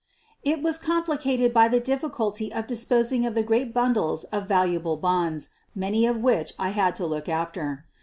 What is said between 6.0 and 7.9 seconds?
of which I had to look after.